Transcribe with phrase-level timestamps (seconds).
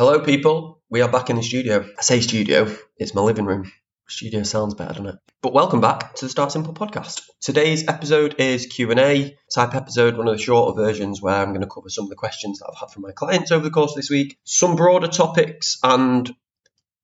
[0.00, 0.80] Hello, people.
[0.88, 1.84] We are back in the studio.
[1.98, 3.70] I say studio, it's my living room.
[4.08, 5.16] Studio sounds better, doesn't it?
[5.42, 7.20] But welcome back to the Start Simple podcast.
[7.42, 11.66] Today's episode is Q&A type episode, one of the shorter versions where I'm going to
[11.66, 13.96] cover some of the questions that I've had from my clients over the course of
[13.96, 16.34] this week, some broader topics and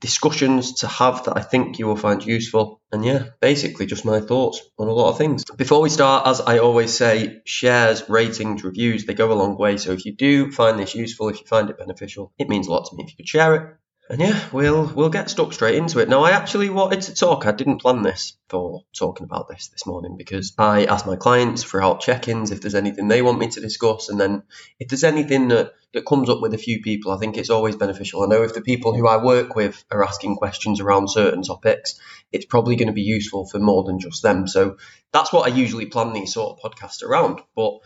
[0.01, 2.81] discussions to have that I think you will find useful.
[2.93, 5.45] And yeah, basically just my thoughts on a lot of things.
[5.45, 9.77] Before we start, as I always say, shares, ratings, reviews, they go a long way.
[9.77, 12.73] So if you do find this useful, if you find it beneficial, it means a
[12.73, 13.77] lot to me if you could share it.
[14.09, 16.09] And yeah, we'll we'll get stuck straight into it.
[16.09, 17.45] Now, I actually wanted to talk.
[17.45, 21.65] I didn't plan this for talking about this this morning because I ask my clients
[21.65, 24.45] throughout check-ins if there's anything they want me to discuss, and then
[24.79, 27.75] if there's anything that that comes up with a few people, I think it's always
[27.75, 28.23] beneficial.
[28.23, 31.99] I know if the people who I work with are asking questions around certain topics,
[32.31, 34.47] it's probably going to be useful for more than just them.
[34.47, 34.77] So
[35.13, 37.41] that's what I usually plan these sort of podcasts around.
[37.57, 37.81] But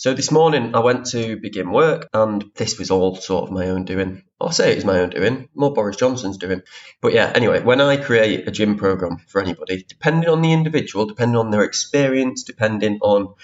[0.00, 3.68] so this morning I went to begin work, and this was all sort of my
[3.68, 4.22] own doing.
[4.40, 6.62] I'll say it was my own doing, more Boris Johnson's doing.
[7.02, 11.04] But yeah, anyway, when I create a gym program for anybody, depending on the individual,
[11.04, 13.34] depending on their experience, depending on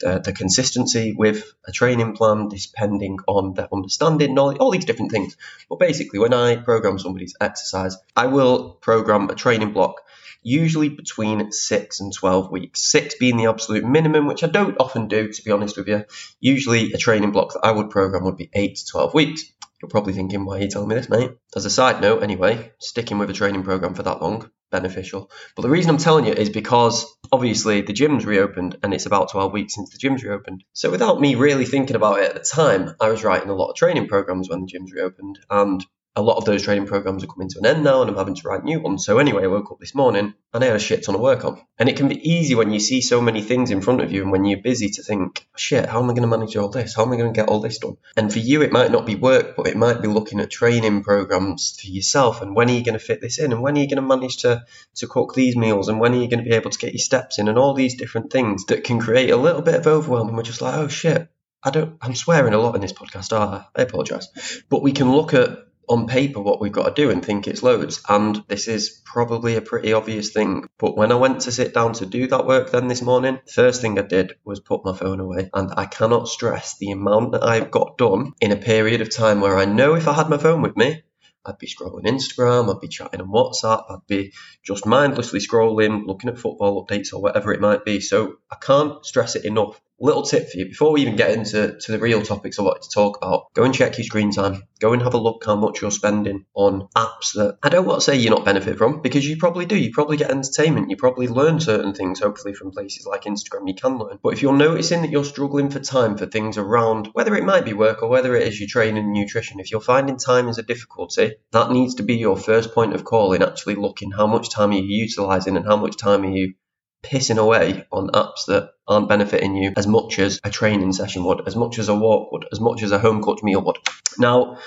[0.00, 5.10] the, the consistency with a training plan, depending on their understanding, knowledge, all these different
[5.10, 5.36] things.
[5.68, 10.00] But basically, when I program somebody's exercise, I will program a training block
[10.46, 12.80] usually between 6 and 12 weeks.
[12.92, 16.04] 6 being the absolute minimum, which I don't often do, to be honest with you.
[16.38, 19.42] Usually, a training block that I would program would be 8 to 12 weeks.
[19.82, 21.32] You're probably thinking, why are you telling me this, mate?
[21.56, 25.30] As a side note, anyway, sticking with a training program for that long, beneficial.
[25.56, 29.32] But the reason I'm telling you is because obviously the gym's reopened and it's about
[29.32, 30.62] 12 weeks since the gym's reopened.
[30.72, 33.70] So without me really thinking about it at the time, I was writing a lot
[33.70, 35.40] of training programs when the gym's reopened.
[35.50, 35.84] And
[36.16, 38.34] a lot of those training programs are coming to an end now and I'm having
[38.34, 39.04] to write new ones.
[39.04, 41.44] So anyway, I woke up this morning and I had a shit ton of work
[41.44, 41.60] on.
[41.78, 44.22] And it can be easy when you see so many things in front of you
[44.22, 46.96] and when you're busy to think, shit, how am I going to manage all this?
[46.96, 47.98] How am I going to get all this done?
[48.16, 51.02] And for you, it might not be work, but it might be looking at training
[51.02, 53.80] programs for yourself and when are you going to fit this in and when are
[53.80, 56.48] you going to manage to, to cook these meals and when are you going to
[56.48, 59.30] be able to get your steps in and all these different things that can create
[59.30, 61.28] a little bit of overwhelm and we're just like, oh shit,
[61.62, 63.66] I don't, I'm swearing a lot in this podcast, I?
[63.74, 64.28] I apologise.
[64.70, 67.62] But we can look at on paper what we've got to do and think it's
[67.62, 68.02] loads.
[68.08, 70.68] And this is probably a pretty obvious thing.
[70.78, 73.80] But when I went to sit down to do that work then this morning, first
[73.80, 75.50] thing I did was put my phone away.
[75.54, 79.40] And I cannot stress the amount that I've got done in a period of time
[79.40, 81.02] where I know if I had my phone with me,
[81.46, 84.32] I'd be scrolling Instagram, I'd be chatting on WhatsApp, I'd be
[84.64, 88.00] just mindlessly scrolling, looking at football updates or whatever it might be.
[88.00, 91.78] So I can't stress it enough little tip for you before we even get into
[91.78, 93.52] to the real topics I wanted to talk about.
[93.54, 94.62] Go and check your screen time.
[94.78, 98.00] Go and have a look how much you're spending on apps that I don't want
[98.00, 99.76] to say you're not benefit from because you probably do.
[99.76, 100.90] You probably get entertainment.
[100.90, 103.66] You probably learn certain things, hopefully from places like Instagram.
[103.66, 104.18] You can learn.
[104.22, 107.64] But if you're noticing that you're struggling for time for things around whether it might
[107.64, 110.58] be work or whether it is your training and nutrition, if you're finding time is
[110.58, 114.26] a difficulty, that needs to be your first point of call in actually looking how
[114.26, 116.54] much time are you utilizing and how much time are you
[117.02, 121.46] pissing away on apps that aren't benefiting you as much as a training session would,
[121.46, 123.78] as much as a walk would, as much as a home cooked meal would.
[124.18, 124.58] Now,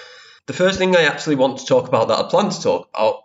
[0.46, 3.24] the first thing I actually want to talk about that I plan to talk about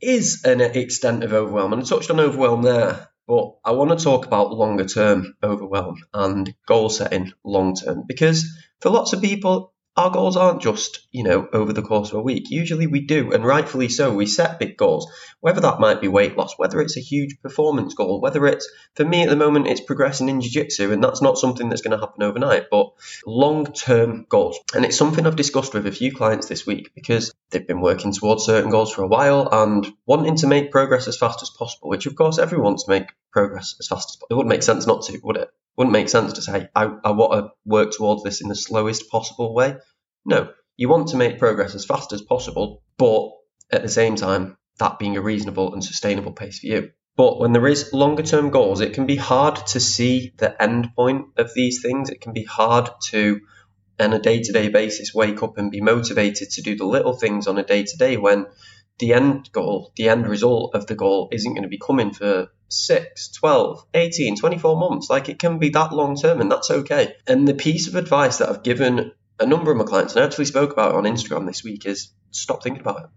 [0.00, 1.72] is an extent of overwhelm.
[1.72, 5.96] And I touched on overwhelm there, but I want to talk about longer term overwhelm
[6.12, 8.46] and goal setting long term because
[8.80, 12.22] for lots of people, our goals aren't just, you know, over the course of a
[12.22, 12.50] week.
[12.50, 14.12] Usually we do, and rightfully so.
[14.12, 17.94] We set big goals, whether that might be weight loss, whether it's a huge performance
[17.94, 21.22] goal, whether it's, for me at the moment, it's progressing in jiu jitsu, and that's
[21.22, 22.92] not something that's going to happen overnight, but
[23.26, 24.58] long term goals.
[24.74, 28.12] And it's something I've discussed with a few clients this week because they've been working
[28.12, 31.88] towards certain goals for a while and wanting to make progress as fast as possible,
[31.88, 34.26] which of course everyone wants to make progress as fast as possible.
[34.30, 35.50] It wouldn't make sense not to, would it?
[35.76, 39.10] Wouldn't make sense to say, I, I want to work towards this in the slowest
[39.10, 39.76] possible way.
[40.24, 43.30] No, you want to make progress as fast as possible, but
[43.70, 46.90] at the same time, that being a reasonable and sustainable pace for you.
[47.16, 50.94] But when there is longer term goals, it can be hard to see the end
[50.94, 52.10] point of these things.
[52.10, 53.40] It can be hard to,
[53.98, 57.14] on a day to day basis, wake up and be motivated to do the little
[57.14, 58.46] things on a day to day when
[58.98, 62.48] the end goal, the end result of the goal isn't going to be coming for
[62.68, 65.10] 6, 12, 18, 24 months.
[65.10, 67.14] Like it can be that long term, and that's okay.
[67.26, 70.26] And the piece of advice that I've given a number of my clients, and I
[70.26, 73.10] actually spoke about it on Instagram this week, is stop thinking about it.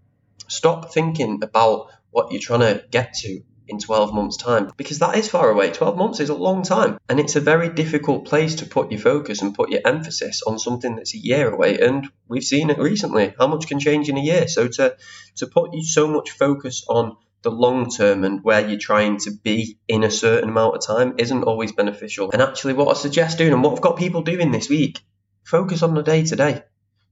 [0.48, 5.16] Stop thinking about what you're trying to get to in 12 months' time because that
[5.16, 5.70] is far away.
[5.70, 9.00] 12 months is a long time, and it's a very difficult place to put your
[9.00, 11.78] focus and put your emphasis on something that's a year away.
[11.78, 14.48] And we've seen it recently how much can change in a year.
[14.48, 14.96] So to,
[15.36, 19.30] to put you so much focus on the long term and where you're trying to
[19.30, 22.30] be in a certain amount of time isn't always beneficial.
[22.32, 25.00] And actually, what I suggest doing and what I've got people doing this week,
[25.44, 26.62] focus on the day to day.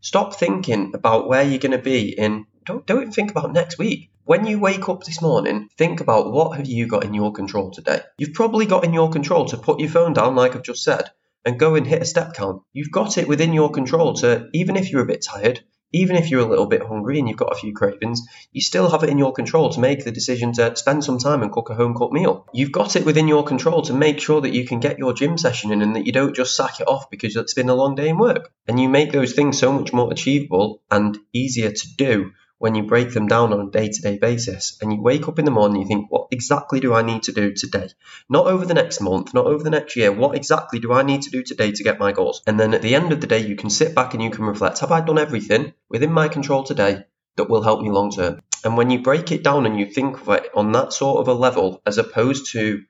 [0.01, 2.47] Stop thinking about where you're going to be in.
[2.65, 4.11] Don't, don't even think about next week.
[4.29, 7.71] When you wake up this morning, think about what have you got in your control
[7.71, 8.03] today.
[8.19, 11.11] You've probably got in your control to put your phone down, like I've just said,
[11.47, 12.61] and go and hit a step count.
[12.75, 15.65] You've got it within your control to, even if you're a bit tired,
[15.95, 18.21] even if you're a little bit hungry and you've got a few cravings,
[18.53, 21.43] you still have it in your control to make the decision to spend some time
[21.43, 22.47] and cook a home cooked meal.
[22.53, 25.39] You've got it within your control to make sure that you can get your gym
[25.39, 27.95] session in and that you don't just sack it off because it's been a long
[27.95, 28.53] day in work.
[28.67, 32.83] And you make those things so much more achievable and easier to do when you
[32.83, 35.51] break them down on a day to day basis and you wake up in the
[35.51, 37.89] morning, you think, what exactly do I need to do today?
[38.29, 40.13] Not over the next month, not over the next year.
[40.13, 42.43] What exactly do I need to do today to get my goals?
[42.47, 44.45] And then at the end of the day, you can sit back and you can
[44.45, 47.05] reflect, have I done everything within my control today
[47.37, 48.41] that will help me long term?
[48.65, 51.29] And when you break it down and you think of it on that sort of
[51.29, 52.83] a level, as opposed to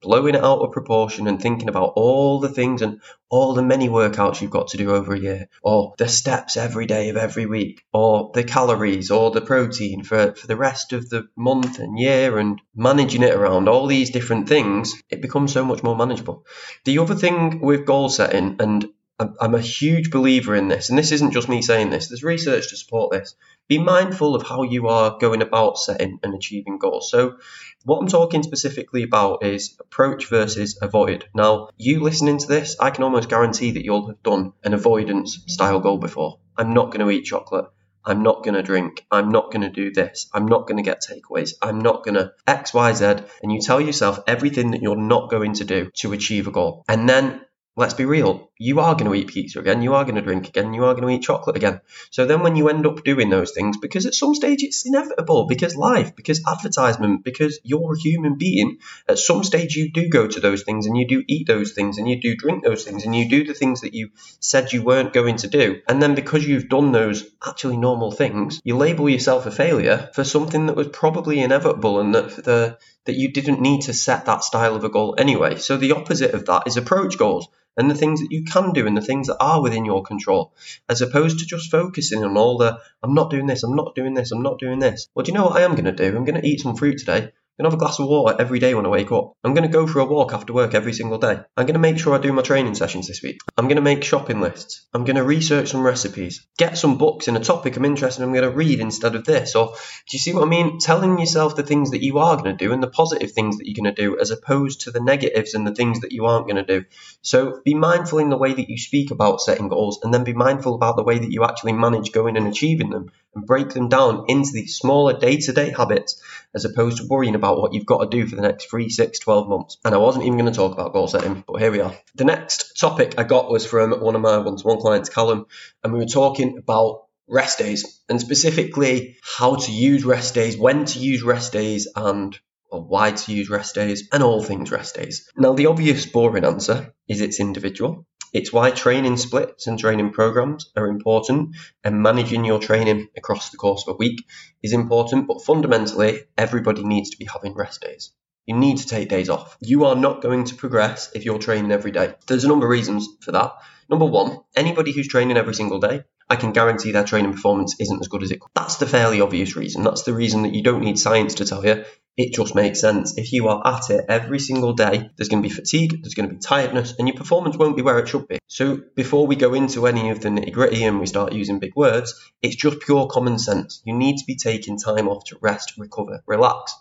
[0.00, 3.88] blowing it out of proportion and thinking about all the things and all the many
[3.88, 7.46] workouts you've got to do over a year, or the steps every day of every
[7.46, 11.98] week, or the calories or the protein for, for the rest of the month and
[11.98, 16.44] year, and managing it around all these different things, it becomes so much more manageable.
[16.84, 18.86] The other thing with goal setting, and
[19.18, 22.70] I'm a huge believer in this, and this isn't just me saying this, there's research
[22.70, 23.34] to support this.
[23.70, 27.08] Be mindful of how you are going about setting and achieving goals.
[27.08, 27.36] So,
[27.84, 31.26] what I'm talking specifically about is approach versus avoid.
[31.36, 35.44] Now, you listening to this, I can almost guarantee that you'll have done an avoidance
[35.46, 36.40] style goal before.
[36.56, 37.66] I'm not going to eat chocolate.
[38.04, 39.06] I'm not going to drink.
[39.08, 40.28] I'm not going to do this.
[40.34, 41.52] I'm not going to get takeaways.
[41.62, 43.04] I'm not going to X, Y, Z.
[43.40, 46.84] And you tell yourself everything that you're not going to do to achieve a goal.
[46.88, 47.40] And then
[47.76, 50.46] let's be real, you are going to eat pizza again, you are going to drink
[50.46, 51.80] again, you are going to eat chocolate again.
[52.10, 55.46] So then when you end up doing those things, because at some stage it's inevitable,
[55.46, 58.76] because life, because advertisement, because you're a human being,
[59.08, 61.96] at some stage you do go to those things and you do eat those things
[61.96, 64.10] and you do drink those things and you do the things that you
[64.40, 65.80] said you weren't going to do.
[65.88, 70.22] And then because you've done those actually normal things, you label yourself a failure for
[70.22, 74.44] something that was probably inevitable and that the that you didn't need to set that
[74.44, 75.56] style of a goal anyway.
[75.56, 78.86] So the opposite of that is approach goals and the things that you can do
[78.86, 80.52] and the things that are within your control,
[80.88, 84.14] as opposed to just focusing on all the I'm not doing this, I'm not doing
[84.14, 85.08] this, I'm not doing this.
[85.14, 86.16] Well, do you know what I am going to do?
[86.16, 88.58] I'm going to eat some fruit today going to have a glass of water every
[88.58, 89.34] day when I wake up.
[89.44, 91.40] I'm going to go for a walk after work every single day.
[91.56, 93.38] I'm going to make sure I do my training sessions this week.
[93.58, 94.88] I'm going to make shopping lists.
[94.94, 96.46] I'm going to research some recipes.
[96.56, 98.28] Get some books in a topic I'm interested in.
[98.28, 99.54] I'm going to read instead of this.
[99.54, 100.78] Or do you see what I mean?
[100.78, 103.66] Telling yourself the things that you are going to do and the positive things that
[103.66, 106.46] you're going to do as opposed to the negatives and the things that you aren't
[106.46, 106.86] going to do.
[107.20, 110.32] So be mindful in the way that you speak about setting goals and then be
[110.32, 113.88] mindful about the way that you actually manage going and achieving them and break them
[113.88, 116.20] down into these smaller day to day habits
[116.54, 119.18] as opposed to worrying about what you've got to do for the next three, six,
[119.20, 119.76] 12 months.
[119.84, 121.96] And I wasn't even going to talk about goal setting, but here we are.
[122.16, 125.46] The next topic I got was from one of my one to one clients, Callum,
[125.84, 130.84] and we were talking about rest days and specifically how to use rest days, when
[130.84, 132.38] to use rest days, and
[132.70, 135.28] or why to use rest days, and all things rest days.
[135.36, 138.06] Now, the obvious boring answer is it's individual.
[138.32, 143.56] It's why training splits and training programs are important and managing your training across the
[143.56, 144.24] course of a week
[144.62, 148.12] is important, but fundamentally, everybody needs to be having rest days.
[148.46, 149.56] You need to take days off.
[149.60, 152.14] You are not going to progress if you're training every day.
[152.26, 153.52] There's a number of reasons for that.
[153.88, 158.00] Number one, anybody who's training every single day, I can guarantee their training performance isn't
[158.00, 158.50] as good as it could.
[158.54, 159.82] That's the fairly obvious reason.
[159.82, 161.84] That's the reason that you don't need science to tell you
[162.16, 163.16] it just makes sense.
[163.16, 166.28] If you are at it every single day, there's going to be fatigue, there's going
[166.28, 168.38] to be tiredness, and your performance won't be where it should be.
[168.46, 171.74] So, before we go into any of the nitty gritty and we start using big
[171.74, 173.80] words, it's just pure common sense.
[173.84, 176.74] You need to be taking time off to rest, recover, relax.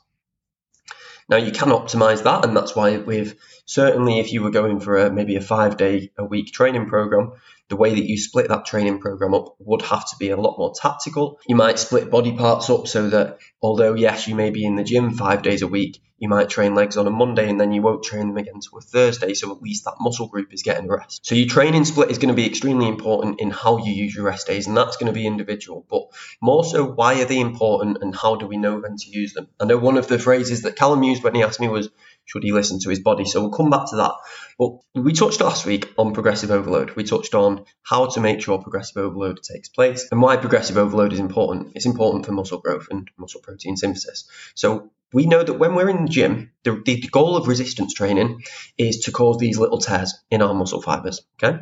[1.29, 3.35] Now, you can optimize that, and that's why we've
[3.65, 7.33] certainly, if you were going for a, maybe a five day a week training program,
[7.69, 10.57] the way that you split that training program up would have to be a lot
[10.57, 11.39] more tactical.
[11.47, 14.83] You might split body parts up so that although, yes, you may be in the
[14.83, 17.81] gym five days a week, you might train legs on a Monday and then you
[17.81, 19.33] won't train them again until a Thursday.
[19.33, 21.25] So at least that muscle group is getting rest.
[21.25, 24.25] So your training split is going to be extremely important in how you use your
[24.25, 25.85] rest days, and that's going to be individual.
[25.89, 26.07] But
[26.41, 29.47] more so, why are they important and how do we know when to use them?
[29.59, 31.89] I know one of the phrases that Callum used when he asked me was,
[32.29, 33.25] should he listen to his body?
[33.25, 34.11] So we'll come back to that.
[34.59, 36.91] But we touched last week on progressive overload.
[36.91, 41.11] We touched on how to make sure progressive overload takes place and why progressive overload
[41.11, 41.71] is important.
[41.75, 44.29] It's important for muscle growth and muscle protein synthesis.
[44.53, 48.43] So we know that when we're in the gym, the, the goal of resistance training
[48.77, 51.21] is to cause these little tears in our muscle fibers.
[51.41, 51.57] Okay.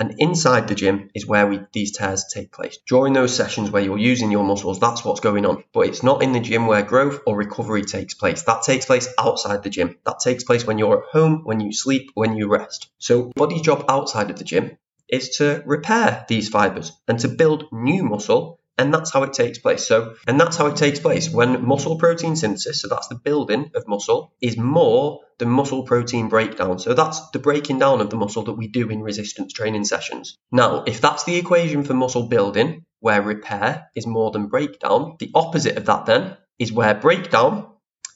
[0.00, 2.78] And inside the gym is where we, these tears take place.
[2.86, 5.64] During those sessions where you're using your muscles, that's what's going on.
[5.72, 8.42] But it's not in the gym where growth or recovery takes place.
[8.42, 9.96] That takes place outside the gym.
[10.06, 12.90] That takes place when you're at home, when you sleep, when you rest.
[12.98, 14.78] So, body job outside of the gym
[15.08, 19.58] is to repair these fibers and to build new muscle and that's how it takes
[19.58, 19.86] place.
[19.86, 23.72] So, and that's how it takes place when muscle protein synthesis, so that's the building
[23.74, 26.78] of muscle, is more than muscle protein breakdown.
[26.78, 30.38] So that's the breaking down of the muscle that we do in resistance training sessions.
[30.52, 35.30] Now, if that's the equation for muscle building, where repair is more than breakdown, the
[35.34, 37.66] opposite of that then is where breakdown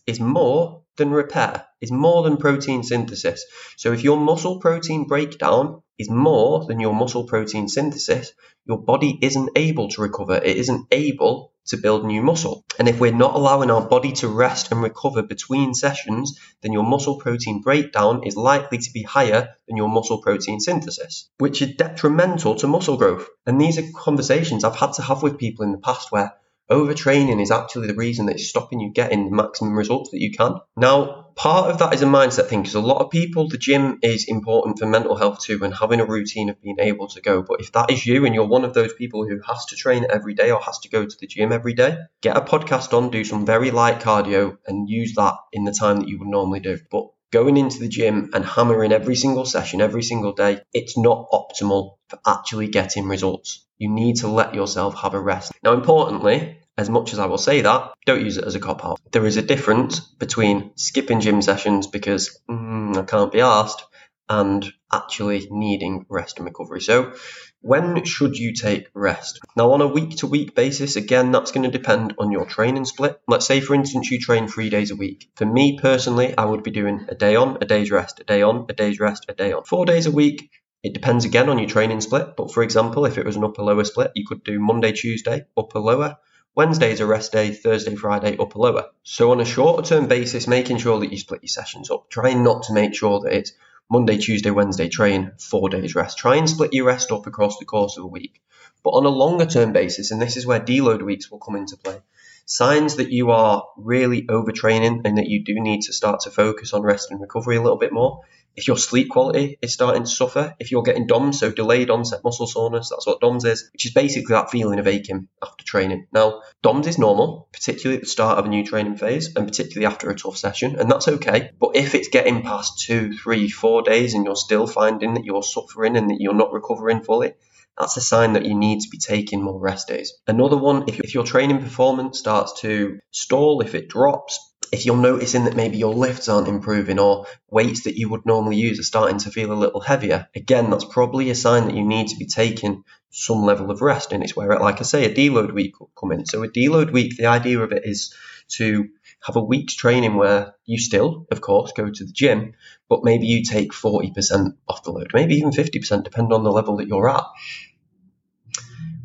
[0.06, 3.44] is more than repair, is more than protein synthesis.
[3.76, 8.32] So if your muscle protein breakdown is more than your muscle protein synthesis,
[8.64, 10.36] your body isn't able to recover.
[10.36, 12.64] It isn't able to build new muscle.
[12.78, 16.82] And if we're not allowing our body to rest and recover between sessions, then your
[16.82, 21.76] muscle protein breakdown is likely to be higher than your muscle protein synthesis, which is
[21.76, 23.28] detrimental to muscle growth.
[23.46, 26.34] And these are conversations I've had to have with people in the past where
[26.70, 30.30] overtraining is actually the reason that it's stopping you getting the maximum results that you
[30.32, 30.56] can.
[30.76, 33.98] Now, part of that is a mindset thing because a lot of people, the gym
[34.02, 37.42] is important for mental health too and having a routine of being able to go.
[37.42, 40.06] But if that is you and you're one of those people who has to train
[40.10, 43.10] every day or has to go to the gym every day, get a podcast on,
[43.10, 46.60] do some very light cardio and use that in the time that you would normally
[46.60, 46.78] do.
[46.90, 51.28] But going into the gym and hammering every single session, every single day, it's not
[51.32, 53.66] optimal for actually getting results.
[53.78, 55.52] You need to let yourself have a rest.
[55.64, 58.84] Now, importantly, as much as I will say that, don't use it as a cop
[58.84, 59.00] out.
[59.10, 63.84] There is a difference between skipping gym sessions because mm, I can't be asked
[64.28, 66.80] and actually needing rest and recovery.
[66.80, 67.14] So,
[67.60, 69.40] when should you take rest?
[69.56, 72.84] Now, on a week to week basis, again, that's going to depend on your training
[72.84, 73.20] split.
[73.28, 75.30] Let's say, for instance, you train three days a week.
[75.36, 78.42] For me personally, I would be doing a day on, a day's rest, a day
[78.42, 79.64] on, a day's rest, a day on.
[79.64, 80.50] Four days a week,
[80.82, 82.34] it depends again on your training split.
[82.36, 85.44] But for example, if it was an upper lower split, you could do Monday, Tuesday,
[85.56, 86.16] upper lower.
[86.54, 88.86] Wednesday is a rest day, Thursday, Friday, upper lower.
[89.04, 92.10] So on a shorter term basis, making sure that you split your sessions up.
[92.10, 93.52] Trying not to make sure that it's
[93.90, 96.18] Monday, Tuesday, Wednesday, train, four days rest.
[96.18, 98.40] Try and split your rest up across the course of a week.
[98.82, 101.76] But on a longer term basis, and this is where deload weeks will come into
[101.76, 102.00] play,
[102.44, 106.72] signs that you are really overtraining and that you do need to start to focus
[106.72, 108.22] on rest and recovery a little bit more
[108.56, 112.22] if your sleep quality is starting to suffer, if you're getting DOMS, so delayed onset
[112.22, 116.06] muscle soreness, that's what DOMS is, which is basically that feeling of aching after training.
[116.12, 119.86] Now, DOMS is normal, particularly at the start of a new training phase and particularly
[119.86, 121.50] after a tough session, and that's okay.
[121.58, 125.42] But if it's getting past two, three, four days and you're still finding that you're
[125.42, 127.32] suffering and that you're not recovering fully,
[127.78, 130.12] that's a sign that you need to be taking more rest days.
[130.26, 134.38] Another one, if, if your training performance starts to stall, if it drops,
[134.72, 138.56] if you're noticing that maybe your lifts aren't improving or weights that you would normally
[138.56, 141.84] use are starting to feel a little heavier, again, that's probably a sign that you
[141.84, 144.12] need to be taking some level of rest.
[144.12, 146.24] And it's where, like I say, a deload week will come in.
[146.24, 148.14] So a deload week, the idea of it is
[148.56, 148.88] to
[149.24, 152.54] have a week's training where you still, of course, go to the gym,
[152.88, 156.76] but maybe you take 40% off the load, maybe even 50%, depending on the level
[156.78, 157.24] that you're at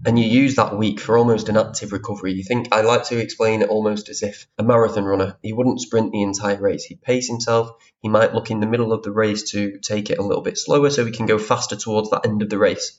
[0.08, 2.32] and you use that week for almost an active recovery.
[2.32, 5.82] You think I like to explain it almost as if a marathon runner, he wouldn't
[5.82, 6.86] sprint the entire race.
[6.86, 7.72] He'd pace himself.
[8.00, 10.58] He might look in the middle of the race to take it a little bit
[10.58, 12.98] slower so he can go faster towards that end of the race.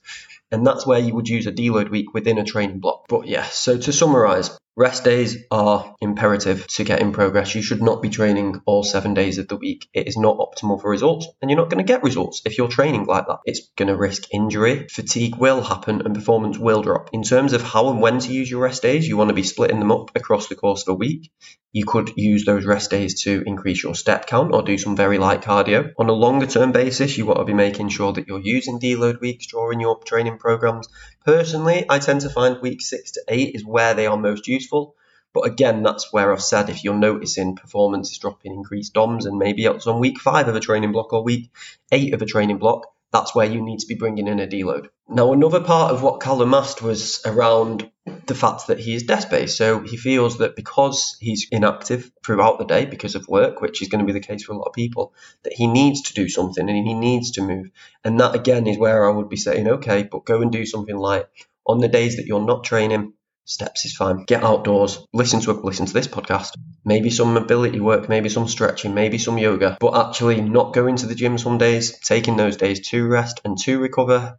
[0.51, 3.05] And that's where you would use a deload week within a training block.
[3.09, 7.53] But yeah, so to summarize, Rest days are imperative to get in progress.
[7.53, 9.89] You should not be training all seven days of the week.
[9.93, 12.69] It is not optimal for results, and you're not going to get results if you're
[12.69, 13.41] training like that.
[13.45, 17.11] It's going to risk injury, fatigue will happen, and performance will drop.
[17.13, 19.43] In terms of how and when to use your rest days, you want to be
[19.43, 21.33] splitting them up across the course of a week.
[21.79, 25.17] You could use those rest days to increase your step count or do some very
[25.17, 25.93] light cardio.
[25.97, 29.21] On a longer term basis, you want to be making sure that you're using deload
[29.21, 30.89] weeks during your training programs.
[31.25, 34.97] Personally, I tend to find week six to eight is where they are most useful.
[35.33, 39.39] But again, that's where I've said if you're noticing performance is dropping, increased DOMs, and
[39.39, 41.49] maybe it's on week five of a training block or week
[41.93, 44.89] eight of a training block, that's where you need to be bringing in a deload.
[45.09, 47.91] Now, another part of what Callum asked was around
[48.27, 49.57] the fact that he is desk based.
[49.57, 53.89] So he feels that because he's inactive throughout the day because of work, which is
[53.89, 56.29] going to be the case for a lot of people, that he needs to do
[56.29, 57.71] something and he needs to move.
[58.05, 60.97] And that again is where I would be saying, okay, but go and do something
[60.97, 63.13] like on the days that you're not training,
[63.49, 64.25] steps is fine.
[64.25, 66.53] Get outdoors, listen to listen to this podcast.
[66.85, 69.79] Maybe some mobility work, maybe some stretching, maybe some yoga.
[69.81, 73.59] But actually, not going to the gym some days, taking those days to rest and
[73.59, 74.39] to recover,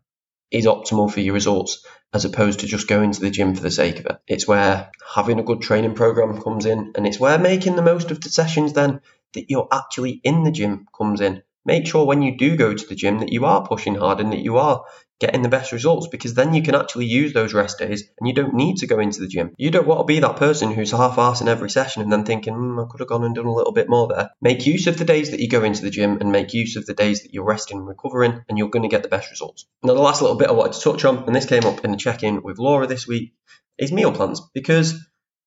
[0.51, 3.70] is optimal for your results as opposed to just going to the gym for the
[3.70, 4.20] sake of it.
[4.28, 8.12] It's where having a good training program comes in, and it's where making the most
[8.12, 9.01] of the sessions then
[9.34, 11.44] that you're actually in the gym comes in.
[11.66, 14.32] Make sure when you do go to the gym that you are pushing hard and
[14.32, 14.86] that you are
[15.19, 18.33] getting the best results because then you can actually use those rest days and you
[18.33, 19.53] don't need to go into the gym.
[19.57, 22.23] You don't want to be that person who's half assed in every session and then
[22.23, 24.29] thinking, mm, I could have gone and done a little bit more there.
[24.41, 26.85] Make use of the days that you go into the gym and make use of
[26.85, 29.65] the days that you're resting and recovering, and you're going to get the best results.
[29.83, 31.91] Now, the last little bit I wanted to touch on, and this came up in
[31.91, 33.33] the check in with Laura this week,
[33.77, 34.99] is meal plans because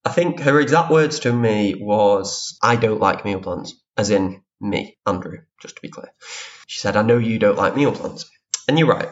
[0.05, 4.43] I think her exact words to me was, I don't like meal plans, as in
[4.61, 6.13] me, Andrew, just to be clear.
[6.67, 8.31] She said, I know you don't like meal plans.
[8.69, 9.09] And you're right.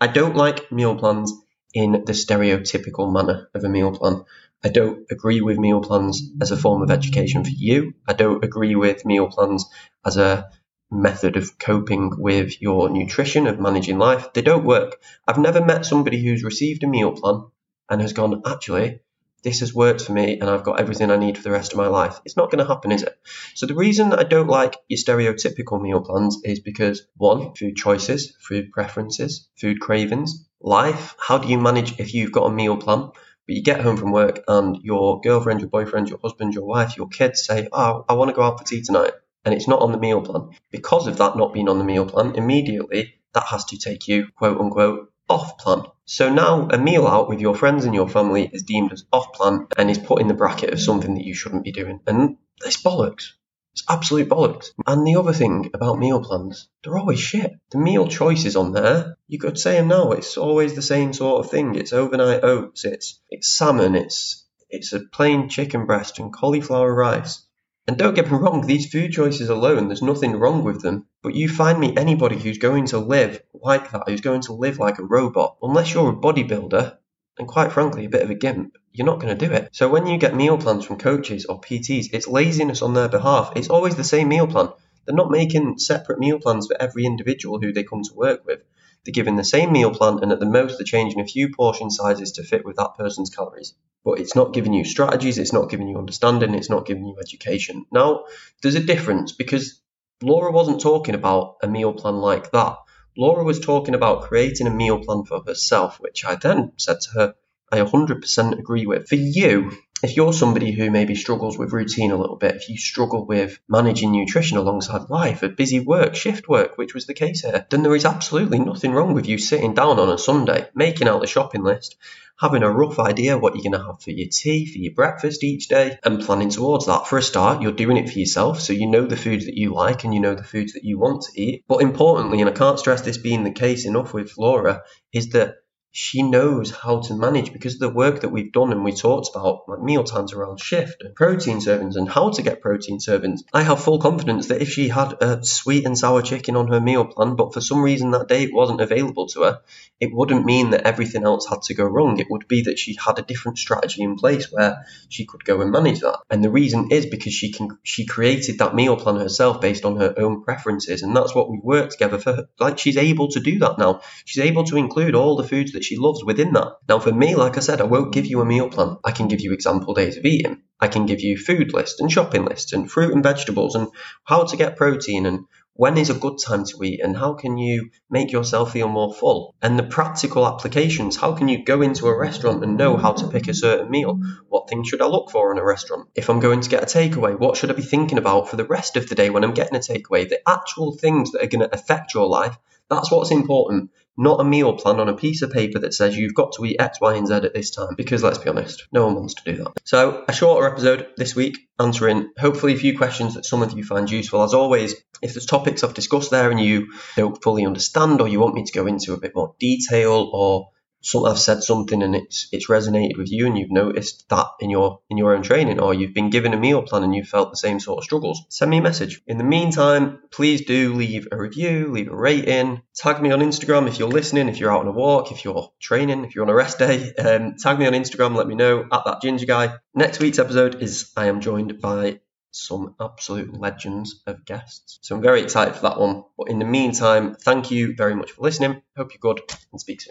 [0.00, 1.32] I don't like meal plans
[1.74, 4.24] in the stereotypical manner of a meal plan.
[4.62, 7.94] I don't agree with meal plans as a form of education for you.
[8.06, 9.66] I don't agree with meal plans
[10.06, 10.50] as a
[10.90, 14.32] method of coping with your nutrition, of managing life.
[14.32, 15.00] They don't work.
[15.26, 17.46] I've never met somebody who's received a meal plan
[17.90, 19.00] and has gone, actually,
[19.42, 21.78] this has worked for me and I've got everything I need for the rest of
[21.78, 22.20] my life.
[22.24, 23.18] It's not going to happen, is it?
[23.54, 28.36] So the reason I don't like your stereotypical meal plans is because one, food choices,
[28.40, 31.14] food preferences, food cravings, life.
[31.18, 33.10] How do you manage if you've got a meal plan?
[33.46, 36.96] But you get home from work and your girlfriend, your boyfriend, your husband, your wife,
[36.96, 39.12] your kids say, Oh, I want to go out for tea tonight.
[39.44, 40.50] And it's not on the meal plan.
[40.70, 44.28] Because of that not being on the meal plan, immediately that has to take you,
[44.36, 45.84] quote unquote, off plan.
[46.10, 49.34] So now a meal out with your friends and your family is deemed as off
[49.34, 52.00] plan and is put in the bracket of something that you shouldn't be doing.
[52.06, 53.32] And it's bollocks.
[53.74, 54.70] It's absolute bollocks.
[54.86, 57.52] And the other thing about meal plans, they're always shit.
[57.68, 61.44] The meal choices on there, you could say them now, it's always the same sort
[61.44, 61.74] of thing.
[61.74, 67.46] It's overnight oats, it's it's salmon, it's it's a plain chicken breast and cauliflower rice.
[67.88, 71.06] And don't get me wrong, these food choices alone, there's nothing wrong with them.
[71.22, 74.78] But you find me anybody who's going to live like that, who's going to live
[74.78, 76.98] like a robot, unless you're a bodybuilder,
[77.38, 79.70] and quite frankly, a bit of a gimp, you're not going to do it.
[79.72, 83.54] So when you get meal plans from coaches or PTs, it's laziness on their behalf.
[83.56, 84.68] It's always the same meal plan.
[85.06, 88.60] They're not making separate meal plans for every individual who they come to work with.
[89.08, 91.90] They're given the same meal plan, and at the most, they're changing a few portion
[91.90, 93.72] sizes to fit with that person's calories.
[94.04, 97.16] But it's not giving you strategies, it's not giving you understanding, it's not giving you
[97.18, 97.86] education.
[97.90, 98.24] Now,
[98.60, 99.80] there's a difference because
[100.22, 102.76] Laura wasn't talking about a meal plan like that.
[103.16, 107.10] Laura was talking about creating a meal plan for herself, which I then said to
[107.12, 107.34] her,
[107.72, 109.08] I 100% agree with.
[109.08, 109.72] For you,
[110.02, 113.58] if you're somebody who maybe struggles with routine a little bit, if you struggle with
[113.68, 117.82] managing nutrition alongside life, a busy work, shift work, which was the case here, then
[117.82, 121.26] there is absolutely nothing wrong with you sitting down on a Sunday, making out the
[121.26, 121.96] shopping list,
[122.40, 125.42] having a rough idea what you're going to have for your tea, for your breakfast
[125.42, 127.06] each day, and planning towards that.
[127.08, 129.74] For a start, you're doing it for yourself, so you know the foods that you
[129.74, 131.64] like and you know the foods that you want to eat.
[131.66, 134.82] But importantly, and I can't stress this being the case enough with Laura,
[135.12, 135.56] is that
[135.90, 139.30] she knows how to manage because of the work that we've done and we talked
[139.34, 143.40] about like meal times around shift and protein servings and how to get protein servings.
[143.52, 146.80] I have full confidence that if she had a sweet and sour chicken on her
[146.80, 149.60] meal plan, but for some reason that day it wasn't available to her,
[150.00, 152.20] it wouldn't mean that everything else had to go wrong.
[152.20, 155.60] It would be that she had a different strategy in place where she could go
[155.60, 156.20] and manage that.
[156.30, 159.96] And the reason is because she can she created that meal plan herself based on
[159.96, 162.32] her own preferences, and that's what we work together for.
[162.32, 162.48] Her.
[162.60, 164.02] Like she's able to do that now.
[164.24, 166.76] She's able to include all the foods that she loves within that.
[166.88, 168.96] Now, for me, like I said, I won't give you a meal plan.
[169.04, 170.62] I can give you example days of eating.
[170.80, 173.88] I can give you food lists and shopping lists and fruit and vegetables and
[174.24, 175.46] how to get protein and
[175.78, 179.14] when is a good time to eat and how can you make yourself feel more
[179.14, 183.12] full and the practical applications how can you go into a restaurant and know how
[183.12, 186.28] to pick a certain meal what things should i look for in a restaurant if
[186.28, 188.96] i'm going to get a takeaway what should i be thinking about for the rest
[188.96, 191.72] of the day when i'm getting a takeaway the actual things that are going to
[191.72, 192.58] affect your life
[192.90, 196.34] that's what's important not a meal plan on a piece of paper that says you've
[196.34, 197.94] got to eat X, Y, and Z at this time.
[197.96, 199.72] Because let's be honest, no one wants to do that.
[199.84, 203.84] So, a shorter episode this week, answering hopefully a few questions that some of you
[203.84, 204.42] find useful.
[204.42, 208.40] As always, if there's topics I've discussed there and you don't fully understand, or you
[208.40, 212.14] want me to go into a bit more detail, or some I've said something and
[212.14, 215.80] it's it's resonated with you and you've noticed that in your in your own training
[215.80, 218.42] or you've been given a meal plan and you've felt the same sort of struggles
[218.48, 222.82] send me a message in the meantime please do leave a review leave a rating
[222.94, 225.70] tag me on instagram if you're listening if you're out on a walk if you're
[225.80, 228.86] training if you're on a rest day um, tag me on instagram let me know
[228.90, 232.18] at that ginger guy next week's episode is i am joined by
[232.50, 234.98] some absolute legends of guests.
[235.02, 236.24] So I'm very excited for that one.
[236.36, 238.82] But in the meantime, thank you very much for listening.
[238.96, 240.06] Hope you're good and speak soon.